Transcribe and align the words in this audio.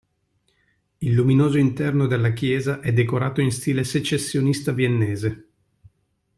Il 0.97 1.13
luminoso 1.13 1.59
interno 1.59 2.07
della 2.07 2.33
chiesa 2.33 2.79
è 2.79 2.91
decorato 2.91 3.39
in 3.39 3.51
stile 3.51 3.83
secessionista 3.83 4.71
viennese. 4.71 5.47